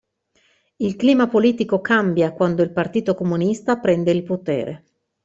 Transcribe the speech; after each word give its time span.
Il 0.77 0.95
clima 0.95 1.27
politico 1.27 1.79
cambia 1.79 2.33
quando 2.33 2.63
il 2.63 2.71
partito 2.71 3.13
comunista 3.13 3.77
prende 3.77 4.09
il 4.09 4.23
potere. 4.23 4.83